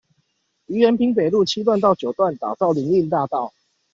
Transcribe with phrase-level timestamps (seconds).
[0.65, 3.53] 於延平北路七段到九段打造林蔭大道